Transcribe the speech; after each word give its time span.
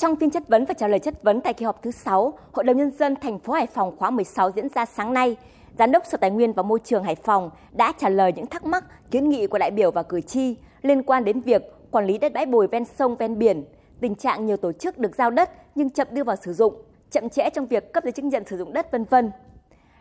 Trong 0.00 0.16
phiên 0.16 0.30
chất 0.30 0.48
vấn 0.48 0.64
và 0.64 0.74
trả 0.74 0.88
lời 0.88 0.98
chất 0.98 1.22
vấn 1.22 1.40
tại 1.40 1.54
kỳ 1.54 1.64
họp 1.64 1.82
thứ 1.82 1.90
6, 1.90 2.32
Hội 2.52 2.64
đồng 2.64 2.76
Nhân 2.76 2.90
dân 2.90 3.16
thành 3.16 3.38
phố 3.38 3.52
Hải 3.52 3.66
Phòng 3.66 3.96
khóa 3.96 4.10
16 4.10 4.50
diễn 4.50 4.68
ra 4.74 4.86
sáng 4.86 5.12
nay, 5.12 5.36
Giám 5.78 5.92
đốc 5.92 6.06
Sở 6.06 6.18
Tài 6.18 6.30
nguyên 6.30 6.52
và 6.52 6.62
Môi 6.62 6.78
trường 6.84 7.04
Hải 7.04 7.14
Phòng 7.14 7.50
đã 7.72 7.92
trả 7.98 8.08
lời 8.08 8.32
những 8.36 8.46
thắc 8.46 8.64
mắc, 8.64 8.84
kiến 9.10 9.28
nghị 9.28 9.46
của 9.46 9.58
đại 9.58 9.70
biểu 9.70 9.90
và 9.90 10.02
cử 10.02 10.20
tri 10.20 10.56
liên 10.82 11.02
quan 11.02 11.24
đến 11.24 11.40
việc 11.40 11.62
quản 11.90 12.06
lý 12.06 12.18
đất 12.18 12.32
bãi 12.32 12.46
bồi 12.46 12.66
ven 12.66 12.84
sông 12.84 13.16
ven 13.16 13.38
biển, 13.38 13.64
tình 14.00 14.14
trạng 14.14 14.46
nhiều 14.46 14.56
tổ 14.56 14.72
chức 14.72 14.98
được 14.98 15.14
giao 15.16 15.30
đất 15.30 15.50
nhưng 15.74 15.90
chậm 15.90 16.06
đưa 16.10 16.24
vào 16.24 16.36
sử 16.36 16.52
dụng, 16.52 16.74
chậm 17.10 17.28
trễ 17.28 17.50
trong 17.50 17.66
việc 17.66 17.92
cấp 17.92 18.04
giấy 18.04 18.12
chứng 18.12 18.28
nhận 18.28 18.44
sử 18.46 18.58
dụng 18.58 18.72
đất 18.72 18.92
vân 18.92 19.04
vân. 19.04 19.30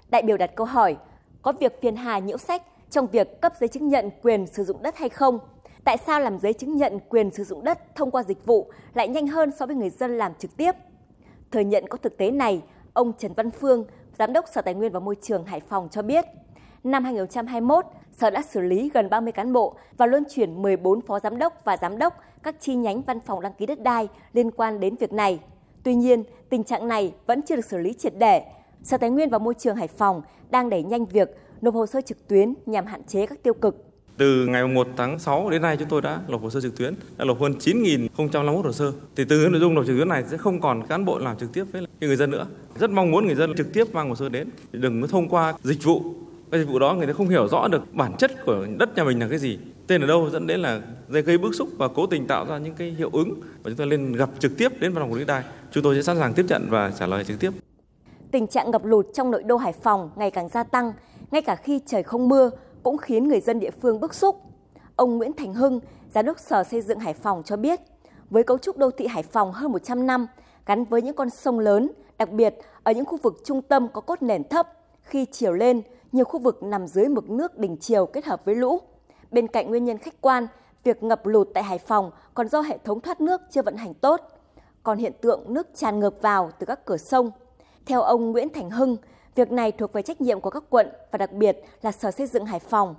Đại 0.09 0.21
biểu 0.21 0.37
đặt 0.37 0.51
câu 0.55 0.65
hỏi, 0.65 0.97
có 1.41 1.53
việc 1.59 1.81
phiền 1.81 1.95
hà 1.95 2.19
nhiễu 2.19 2.37
sách 2.37 2.63
trong 2.89 3.07
việc 3.07 3.41
cấp 3.41 3.53
giấy 3.59 3.67
chứng 3.67 3.87
nhận 3.87 4.09
quyền 4.21 4.47
sử 4.47 4.63
dụng 4.63 4.83
đất 4.83 4.97
hay 4.97 5.09
không? 5.09 5.39
Tại 5.89 5.97
sao 5.97 6.19
làm 6.19 6.39
giấy 6.39 6.53
chứng 6.53 6.77
nhận 6.77 6.99
quyền 7.09 7.31
sử 7.31 7.43
dụng 7.43 7.63
đất 7.63 7.95
thông 7.95 8.11
qua 8.11 8.23
dịch 8.23 8.45
vụ 8.45 8.71
lại 8.93 9.07
nhanh 9.07 9.27
hơn 9.27 9.51
so 9.59 9.65
với 9.65 9.75
người 9.75 9.89
dân 9.89 10.17
làm 10.17 10.33
trực 10.39 10.57
tiếp? 10.57 10.71
Thừa 11.51 11.59
nhận 11.59 11.87
có 11.89 11.97
thực 11.97 12.17
tế 12.17 12.31
này, 12.31 12.61
ông 12.93 13.13
Trần 13.17 13.33
Văn 13.33 13.51
Phương, 13.51 13.85
Giám 14.19 14.33
đốc 14.33 14.45
Sở 14.53 14.61
Tài 14.61 14.73
nguyên 14.73 14.91
và 14.91 14.99
Môi 14.99 15.15
trường 15.21 15.45
Hải 15.45 15.59
Phòng 15.59 15.87
cho 15.91 16.01
biết, 16.01 16.25
năm 16.83 17.03
2021, 17.03 17.85
Sở 18.11 18.29
đã 18.29 18.41
xử 18.41 18.61
lý 18.61 18.91
gần 18.93 19.09
30 19.09 19.31
cán 19.31 19.53
bộ 19.53 19.75
và 19.97 20.05
luân 20.05 20.23
chuyển 20.29 20.61
14 20.61 21.01
phó 21.01 21.19
giám 21.19 21.37
đốc 21.37 21.65
và 21.65 21.77
giám 21.77 21.97
đốc 21.97 22.13
các 22.43 22.55
chi 22.59 22.75
nhánh 22.75 23.01
văn 23.01 23.19
phòng 23.19 23.41
đăng 23.41 23.53
ký 23.53 23.65
đất 23.65 23.83
đai 23.83 24.07
liên 24.33 24.51
quan 24.51 24.79
đến 24.79 24.95
việc 24.95 25.13
này. 25.13 25.39
Tuy 25.83 25.95
nhiên, 25.95 26.23
tình 26.49 26.63
trạng 26.63 26.87
này 26.87 27.13
vẫn 27.27 27.41
chưa 27.41 27.55
được 27.55 27.65
xử 27.65 27.77
lý 27.77 27.93
triệt 27.93 28.13
để. 28.17 28.45
Sở 28.83 28.97
Tài 28.97 29.09
nguyên 29.09 29.29
và 29.29 29.37
Môi 29.37 29.53
trường 29.53 29.75
Hải 29.75 29.87
Phòng 29.87 30.21
đang 30.49 30.69
đẩy 30.69 30.83
nhanh 30.83 31.05
việc 31.05 31.29
nộp 31.61 31.73
hồ 31.73 31.85
sơ 31.85 32.01
trực 32.01 32.27
tuyến 32.27 32.53
nhằm 32.65 32.85
hạn 32.85 33.03
chế 33.03 33.25
các 33.25 33.43
tiêu 33.43 33.53
cực. 33.53 33.88
Từ 34.19 34.45
ngày 34.45 34.67
1 34.67 34.87
tháng 34.97 35.19
6 35.19 35.49
đến 35.49 35.61
nay 35.61 35.77
chúng 35.77 35.87
tôi 35.89 36.01
đã 36.01 36.19
nộp 36.27 36.41
hồ 36.41 36.49
sơ 36.49 36.61
trực 36.61 36.77
tuyến, 36.77 36.93
đã 37.17 37.25
nộp 37.25 37.41
hơn 37.41 37.53
9.051 37.59 38.61
hồ 38.61 38.71
sơ. 38.71 38.91
Thì 39.15 39.25
từ 39.25 39.47
nội 39.49 39.59
dung 39.59 39.73
nộp 39.73 39.85
trực 39.85 39.95
tuyến 39.97 40.09
này 40.09 40.23
sẽ 40.27 40.37
không 40.37 40.61
còn 40.61 40.87
cán 40.87 41.05
bộ 41.05 41.19
làm 41.19 41.37
trực 41.37 41.53
tiếp 41.53 41.63
với 41.71 41.87
người 42.01 42.15
dân 42.15 42.31
nữa. 42.31 42.45
Rất 42.79 42.89
mong 42.89 43.11
muốn 43.11 43.25
người 43.25 43.35
dân 43.35 43.53
trực 43.57 43.73
tiếp 43.73 43.93
mang 43.93 44.09
hồ 44.09 44.15
sơ 44.15 44.29
đến, 44.29 44.49
đừng 44.71 45.01
có 45.01 45.07
thông 45.07 45.29
qua 45.29 45.53
dịch 45.63 45.83
vụ. 45.83 46.01
Cái 46.51 46.59
dịch 46.59 46.69
vụ 46.69 46.79
đó 46.79 46.93
người 46.93 47.07
ta 47.07 47.13
không 47.13 47.29
hiểu 47.29 47.47
rõ 47.47 47.67
được 47.67 47.93
bản 47.93 48.17
chất 48.17 48.31
của 48.45 48.65
đất 48.77 48.95
nhà 48.95 49.03
mình 49.03 49.19
là 49.19 49.27
cái 49.29 49.39
gì, 49.39 49.59
tên 49.87 50.01
ở 50.01 50.07
đâu 50.07 50.29
dẫn 50.29 50.47
đến 50.47 50.59
là 50.59 50.81
gây 51.09 51.37
bức 51.37 51.55
xúc 51.55 51.69
và 51.77 51.87
cố 51.87 52.05
tình 52.05 52.27
tạo 52.27 52.45
ra 52.45 52.57
những 52.57 52.73
cái 52.73 52.95
hiệu 52.97 53.09
ứng 53.13 53.33
và 53.41 53.69
chúng 53.69 53.75
ta 53.75 53.85
lên 53.85 54.13
gặp 54.13 54.29
trực 54.39 54.57
tiếp 54.57 54.71
đến 54.79 54.93
văn 54.93 55.03
phòng 55.03 55.11
quản 55.11 55.19
lý 55.19 55.25
đai. 55.25 55.43
Chúng 55.71 55.83
tôi 55.83 55.95
sẽ 55.95 56.01
sẵn 56.01 56.17
sàng 56.17 56.33
tiếp 56.33 56.45
nhận 56.49 56.67
và 56.69 56.91
trả 56.99 57.07
lời 57.07 57.23
trực 57.23 57.39
tiếp. 57.39 57.51
Tình 58.31 58.47
trạng 58.47 58.71
ngập 58.71 58.85
lụt 58.85 59.05
trong 59.13 59.31
nội 59.31 59.43
đô 59.43 59.57
Hải 59.57 59.73
Phòng 59.83 60.09
ngày 60.15 60.31
càng 60.31 60.49
gia 60.49 60.63
tăng, 60.63 60.93
ngay 61.31 61.41
cả 61.41 61.55
khi 61.55 61.79
trời 61.85 62.03
không 62.03 62.29
mưa 62.29 62.49
cũng 62.83 62.97
khiến 62.97 63.27
người 63.27 63.39
dân 63.39 63.59
địa 63.59 63.71
phương 63.71 63.99
bức 63.99 64.13
xúc. 64.13 64.41
Ông 64.95 65.17
Nguyễn 65.17 65.33
Thành 65.33 65.53
Hưng, 65.53 65.79
Giám 66.13 66.25
đốc 66.25 66.39
Sở 66.39 66.63
Xây 66.63 66.81
dựng 66.81 66.99
Hải 66.99 67.13
Phòng 67.13 67.43
cho 67.45 67.57
biết, 67.57 67.79
với 68.29 68.43
cấu 68.43 68.57
trúc 68.57 68.77
đô 68.77 68.91
thị 68.91 69.07
Hải 69.07 69.23
Phòng 69.23 69.51
hơn 69.51 69.71
100 69.71 70.05
năm, 70.05 70.27
gắn 70.65 70.85
với 70.85 71.01
những 71.01 71.15
con 71.15 71.29
sông 71.29 71.59
lớn, 71.59 71.91
đặc 72.17 72.31
biệt 72.31 72.55
ở 72.83 72.91
những 72.91 73.05
khu 73.05 73.17
vực 73.17 73.41
trung 73.45 73.61
tâm 73.61 73.87
có 73.93 74.01
cốt 74.01 74.21
nền 74.21 74.43
thấp, 74.43 74.67
khi 75.01 75.25
chiều 75.25 75.53
lên, 75.53 75.81
nhiều 76.11 76.25
khu 76.25 76.39
vực 76.39 76.63
nằm 76.63 76.87
dưới 76.87 77.07
mực 77.07 77.29
nước 77.29 77.57
đỉnh 77.57 77.77
chiều 77.77 78.05
kết 78.05 78.25
hợp 78.25 78.45
với 78.45 78.55
lũ. 78.55 78.79
Bên 79.31 79.47
cạnh 79.47 79.69
nguyên 79.69 79.85
nhân 79.85 79.97
khách 79.97 80.21
quan, 80.21 80.47
việc 80.83 81.03
ngập 81.03 81.25
lụt 81.25 81.47
tại 81.53 81.63
Hải 81.63 81.77
Phòng 81.77 82.11
còn 82.33 82.47
do 82.47 82.61
hệ 82.61 82.77
thống 82.77 83.01
thoát 83.01 83.21
nước 83.21 83.41
chưa 83.51 83.61
vận 83.61 83.77
hành 83.77 83.93
tốt, 83.93 84.21
còn 84.83 84.97
hiện 84.97 85.13
tượng 85.21 85.53
nước 85.53 85.67
tràn 85.75 85.99
ngược 85.99 86.21
vào 86.21 86.51
từ 86.59 86.65
các 86.65 86.85
cửa 86.85 86.97
sông. 86.97 87.31
Theo 87.85 88.01
ông 88.01 88.31
Nguyễn 88.31 88.49
Thành 88.49 88.69
Hưng, 88.69 88.97
Việc 89.35 89.51
này 89.51 89.71
thuộc 89.71 89.93
về 89.93 90.01
trách 90.01 90.21
nhiệm 90.21 90.41
của 90.41 90.49
các 90.49 90.63
quận 90.69 90.87
và 91.11 91.17
đặc 91.17 91.31
biệt 91.31 91.57
là 91.81 91.91
Sở 91.91 92.11
Xây 92.11 92.27
dựng 92.27 92.45
Hải 92.45 92.59
Phòng. 92.59 92.95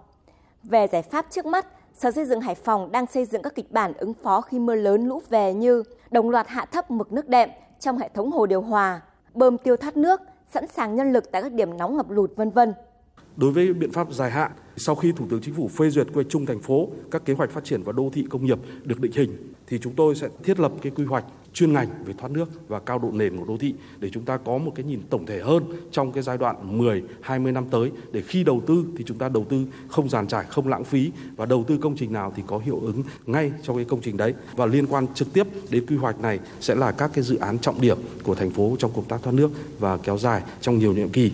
Về 0.63 0.87
giải 0.93 1.03
pháp 1.03 1.27
trước 1.31 1.47
mắt, 1.47 1.67
Sở 1.95 2.11
Xây 2.11 2.25
dựng 2.25 2.41
Hải 2.41 2.55
Phòng 2.55 2.93
đang 2.93 3.07
xây 3.07 3.25
dựng 3.25 3.43
các 3.43 3.55
kịch 3.55 3.73
bản 3.73 3.93
ứng 3.99 4.15
phó 4.15 4.41
khi 4.41 4.59
mưa 4.59 4.75
lớn 4.75 5.09
lũ 5.09 5.23
về 5.29 5.55
như 5.55 5.83
đồng 6.11 6.31
loạt 6.31 6.49
hạ 6.49 6.65
thấp 6.65 6.91
mực 6.91 7.13
nước 7.13 7.29
đệm 7.29 7.51
trong 7.81 7.99
hệ 7.99 8.09
thống 8.15 8.31
hồ 8.31 8.47
điều 8.47 8.61
hòa, 8.61 9.01
bơm 9.35 9.59
tiêu 9.59 9.77
thoát 9.77 9.97
nước, 9.97 10.21
sẵn 10.51 10.67
sàng 10.67 10.97
nhân 10.97 11.13
lực 11.13 11.33
tại 11.33 11.43
các 11.43 11.53
điểm 11.53 11.79
nóng 11.79 11.97
ngập 11.97 12.11
lụt 12.11 12.31
vân 12.37 12.51
vân. 12.51 12.75
Đối 13.41 13.51
với 13.51 13.73
biện 13.73 13.93
pháp 13.93 14.13
dài 14.13 14.31
hạn, 14.31 14.53
sau 14.77 14.95
khi 14.95 15.13
Thủ 15.13 15.27
tướng 15.31 15.41
Chính 15.41 15.55
phủ 15.55 15.69
phê 15.69 15.91
duyệt 15.91 16.07
quy 16.07 16.15
hoạch 16.15 16.27
chung 16.29 16.47
thành 16.47 16.61
phố, 16.61 16.89
các 17.11 17.25
kế 17.25 17.35
hoạch 17.35 17.51
phát 17.51 17.65
triển 17.65 17.83
và 17.83 17.93
đô 17.93 18.11
thị 18.13 18.27
công 18.31 18.47
nghiệp 18.47 18.59
được 18.85 19.01
định 19.01 19.13
hình, 19.13 19.31
thì 19.67 19.79
chúng 19.79 19.95
tôi 19.95 20.15
sẽ 20.15 20.29
thiết 20.43 20.61
lập 20.61 20.73
cái 20.83 20.93
quy 20.97 21.05
hoạch 21.05 21.25
chuyên 21.53 21.73
ngành 21.73 21.89
về 22.05 22.15
thoát 22.19 22.33
nước 22.33 22.69
và 22.69 22.81
cao 22.81 22.99
độ 22.99 23.11
nền 23.13 23.37
của 23.37 23.45
đô 23.45 23.57
thị 23.57 23.75
để 23.99 24.11
chúng 24.11 24.25
ta 24.25 24.37
có 24.37 24.59
một 24.59 24.73
cái 24.75 24.85
nhìn 24.85 25.01
tổng 25.11 25.27
thể 25.27 25.41
hơn 25.41 25.65
trong 25.91 26.13
cái 26.13 26.23
giai 26.23 26.39
đoạn 26.39 26.79
10, 26.79 27.03
20 27.21 27.53
năm 27.53 27.65
tới 27.71 27.91
để 28.13 28.23
khi 28.23 28.45
đầu 28.45 28.63
tư 28.67 28.85
thì 28.97 29.05
chúng 29.05 29.19
ta 29.19 29.29
đầu 29.29 29.45
tư 29.49 29.67
không 29.89 30.09
giàn 30.09 30.27
trải, 30.27 30.45
không 30.49 30.69
lãng 30.69 30.85
phí 30.85 31.11
và 31.37 31.47
đầu 31.47 31.65
tư 31.69 31.79
công 31.81 31.97
trình 31.97 32.13
nào 32.13 32.33
thì 32.37 32.43
có 32.47 32.59
hiệu 32.59 32.81
ứng 32.81 33.03
ngay 33.27 33.53
trong 33.63 33.77
cái 33.77 33.85
công 33.85 34.01
trình 34.01 34.17
đấy 34.17 34.35
và 34.57 34.67
liên 34.67 34.87
quan 34.87 35.07
trực 35.15 35.33
tiếp 35.33 35.47
đến 35.71 35.87
quy 35.87 35.97
hoạch 35.97 36.21
này 36.21 36.39
sẽ 36.61 36.75
là 36.75 36.93
các 36.93 37.11
cái 37.15 37.25
dự 37.25 37.37
án 37.37 37.59
trọng 37.59 37.81
điểm 37.81 37.99
của 38.23 38.35
thành 38.35 38.51
phố 38.51 38.77
trong 38.79 38.91
công 38.95 39.05
tác 39.05 39.23
thoát 39.23 39.33
nước 39.33 39.51
và 39.79 39.97
kéo 39.97 40.19
dài 40.19 40.43
trong 40.61 40.79
nhiều 40.79 40.93
nhiệm 40.93 41.09
kỳ. 41.09 41.33